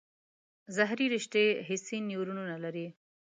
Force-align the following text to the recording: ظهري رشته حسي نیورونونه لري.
ظهري 0.77 1.05
رشته 1.15 1.41
حسي 1.67 1.97
نیورونونه 2.09 2.55
لري. 2.63 2.87